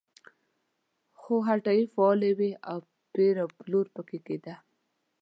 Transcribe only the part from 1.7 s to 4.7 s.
فعالې وې او پېر و پلور پکې کېده.